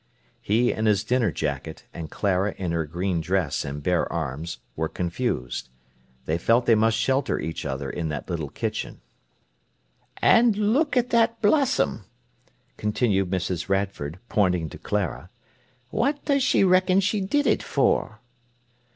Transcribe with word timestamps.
He 0.41 0.71
in 0.71 0.87
his 0.87 1.03
dinner 1.03 1.31
jacket, 1.31 1.85
and 1.93 2.09
Clara 2.09 2.53
in 2.57 2.71
her 2.71 2.87
green 2.87 3.21
dress 3.21 3.63
and 3.63 3.83
bare 3.83 4.11
arms, 4.11 4.57
were 4.75 4.89
confused. 4.89 5.69
They 6.25 6.39
felt 6.39 6.65
they 6.65 6.73
must 6.73 6.97
shelter 6.97 7.37
each 7.39 7.67
other 7.67 7.87
in 7.87 8.09
that 8.09 8.27
little 8.27 8.49
kitchen. 8.49 9.01
"And 10.17 10.57
look 10.57 10.97
at 10.97 11.11
that 11.11 11.39
blossom!" 11.39 12.05
continued 12.77 13.29
Mrs. 13.29 13.69
Radford, 13.69 14.17
pointing 14.27 14.69
to 14.69 14.79
Clara. 14.79 15.29
"What 15.91 16.25
does 16.25 16.41
she 16.41 16.63
reckon 16.63 16.99
she 16.99 17.21
did 17.21 17.45
it 17.45 17.61
for?" 17.61 18.21